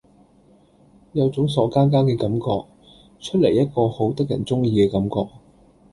[1.11, 2.65] 有種傻更更嘅感覺，
[3.19, 5.31] 出嚟一個好得人中意嘅感覺